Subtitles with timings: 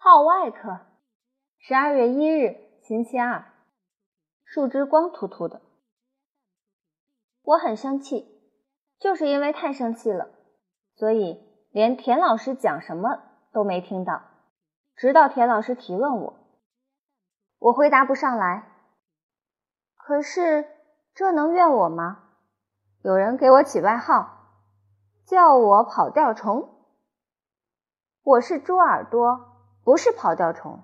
[0.00, 0.78] 号外科，
[1.58, 3.44] 十二月一日，星期二。
[4.44, 5.60] 树枝光秃秃的，
[7.42, 8.40] 我很生气，
[9.00, 10.30] 就是因为太生气了，
[10.94, 11.42] 所以
[11.72, 13.22] 连田老师讲什么
[13.52, 14.22] 都没听到。
[14.94, 16.34] 直到田老师提问我，
[17.58, 18.70] 我回答不上来。
[19.96, 20.64] 可是
[21.12, 22.22] 这能怨我吗？
[23.02, 24.62] 有人给我起外号，
[25.26, 26.68] 叫我跑调虫。
[28.22, 29.47] 我是猪耳朵。
[29.88, 30.82] 不是跑调虫，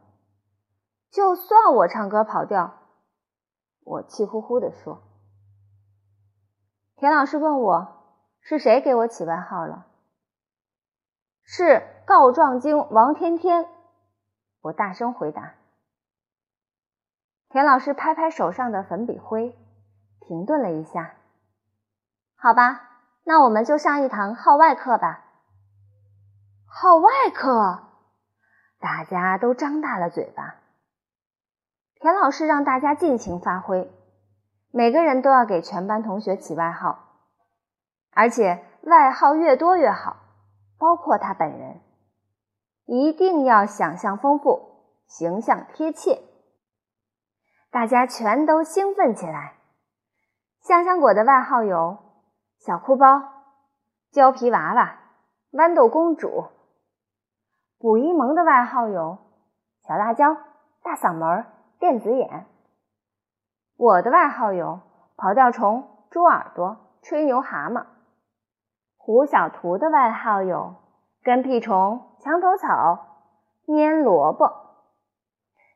[1.11, 2.73] 就算我唱歌跑调，
[3.83, 5.03] 我气呼呼地说。
[6.97, 9.85] 田老师问我是谁给我起外号了，
[11.43, 13.69] 是告状精王天天。
[14.63, 15.53] 我大声回答。
[17.51, 19.55] 田老师拍拍手上的粉笔灰，
[20.21, 21.17] 停顿了一下，
[22.37, 25.27] 好吧，那我们就上一堂号外课吧。
[26.65, 27.91] 号外课。
[28.85, 30.57] 大家都张大了嘴巴。
[31.95, 33.91] 田老师让大家尽情发挥，
[34.71, 36.99] 每个人都要给全班同学起外号，
[38.13, 40.19] 而且外号越多越好，
[40.79, 41.81] 包括他本人，
[42.85, 46.21] 一定要想象丰富，形象贴切。
[47.71, 49.55] 大家全都兴奋起来。
[50.61, 51.97] 香香果的外号有
[52.59, 53.07] 小哭包、
[54.11, 54.99] 胶皮娃娃、
[55.53, 56.49] 豌豆公主。
[57.79, 59.19] 卜一萌的外号有
[59.87, 60.37] 小辣椒、
[60.83, 61.45] 大嗓门、
[61.79, 62.47] 电子眼。
[63.77, 64.81] 我的外号有
[65.17, 67.87] 跑调虫、猪耳朵、吹牛蛤蟆。
[68.97, 70.77] 胡小图的外号有
[71.23, 73.07] 跟屁虫、墙头草、
[73.67, 74.51] 蔫萝卜。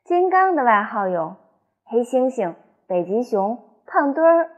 [0.05, 1.37] 金刚的外号有
[1.85, 2.55] 黑猩猩、
[2.87, 4.51] 北极熊、胖墩儿。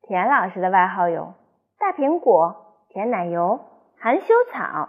[0.00, 1.34] 田老师的外号有
[1.78, 3.60] 大苹果、甜奶油、
[3.96, 4.88] 含羞草。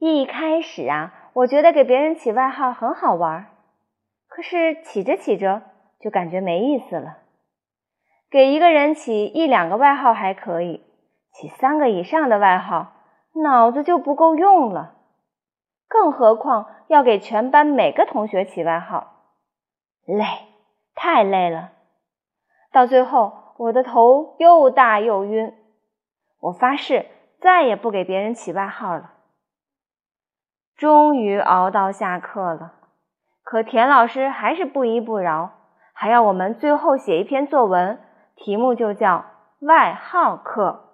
[0.00, 3.46] 一开始啊，我觉得给别人起外号很好玩儿，
[4.28, 5.60] 可是起着起着
[6.00, 7.18] 就感觉没意思了。
[8.30, 10.82] 给一个人起一两个外号还可以，
[11.34, 12.92] 起三个以上的外号，
[13.42, 14.94] 脑子就不够用了。
[15.86, 19.06] 更何况要给全班每个同学起外号，
[20.06, 20.24] 累，
[20.94, 21.72] 太累了。
[22.72, 25.52] 到最后，我的头又大又晕。
[26.40, 27.04] 我发誓
[27.38, 29.16] 再也不给别人起外号了。
[30.80, 32.72] 终于熬到下课了，
[33.44, 35.50] 可田老师还是不依不饶，
[35.92, 38.00] 还要我们最后写一篇作文，
[38.34, 39.26] 题目就叫
[39.60, 40.89] “外号课”。